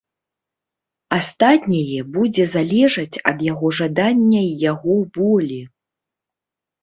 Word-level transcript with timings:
Астатняе 1.17 1.99
будзе 2.15 2.45
залежаць 2.55 3.21
ад 3.31 3.43
яго 3.51 3.67
жадання 3.79 4.41
і 4.49 4.53
яго 4.71 4.95
волі. 5.19 5.61